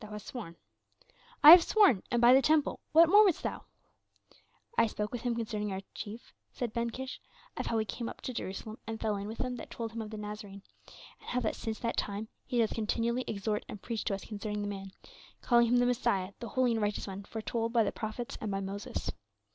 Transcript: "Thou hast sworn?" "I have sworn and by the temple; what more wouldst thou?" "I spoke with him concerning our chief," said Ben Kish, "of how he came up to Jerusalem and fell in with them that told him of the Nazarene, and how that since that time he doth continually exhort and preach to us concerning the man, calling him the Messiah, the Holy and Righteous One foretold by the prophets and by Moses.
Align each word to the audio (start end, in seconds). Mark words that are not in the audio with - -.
"Thou 0.00 0.10
hast 0.10 0.26
sworn?" 0.26 0.56
"I 1.42 1.50
have 1.52 1.62
sworn 1.64 2.02
and 2.10 2.20
by 2.20 2.34
the 2.34 2.42
temple; 2.42 2.80
what 2.92 3.08
more 3.08 3.24
wouldst 3.24 3.42
thou?" 3.42 3.64
"I 4.76 4.86
spoke 4.86 5.10
with 5.10 5.22
him 5.22 5.34
concerning 5.34 5.72
our 5.72 5.80
chief," 5.94 6.34
said 6.52 6.74
Ben 6.74 6.90
Kish, 6.90 7.18
"of 7.56 7.64
how 7.64 7.78
he 7.78 7.86
came 7.86 8.06
up 8.06 8.20
to 8.20 8.34
Jerusalem 8.34 8.76
and 8.86 9.00
fell 9.00 9.16
in 9.16 9.26
with 9.26 9.38
them 9.38 9.56
that 9.56 9.70
told 9.70 9.92
him 9.92 10.02
of 10.02 10.10
the 10.10 10.18
Nazarene, 10.18 10.60
and 11.18 11.30
how 11.30 11.40
that 11.40 11.56
since 11.56 11.78
that 11.78 11.96
time 11.96 12.28
he 12.44 12.58
doth 12.58 12.74
continually 12.74 13.24
exhort 13.26 13.64
and 13.66 13.80
preach 13.80 14.04
to 14.04 14.14
us 14.14 14.26
concerning 14.26 14.60
the 14.60 14.68
man, 14.68 14.90
calling 15.40 15.68
him 15.68 15.78
the 15.78 15.86
Messiah, 15.86 16.32
the 16.40 16.48
Holy 16.48 16.72
and 16.72 16.82
Righteous 16.82 17.06
One 17.06 17.24
foretold 17.24 17.72
by 17.72 17.84
the 17.84 17.90
prophets 17.90 18.36
and 18.42 18.50
by 18.50 18.60
Moses. 18.60 19.10